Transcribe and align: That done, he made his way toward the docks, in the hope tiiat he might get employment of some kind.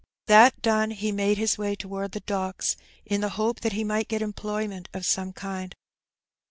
That 0.25 0.59
done, 0.63 0.89
he 0.89 1.11
made 1.11 1.37
his 1.37 1.59
way 1.59 1.75
toward 1.75 2.13
the 2.13 2.21
docks, 2.21 2.75
in 3.05 3.21
the 3.21 3.29
hope 3.29 3.59
tiiat 3.61 3.73
he 3.73 3.83
might 3.83 4.07
get 4.07 4.23
employment 4.23 4.89
of 4.95 5.05
some 5.05 5.31
kind. 5.31 5.75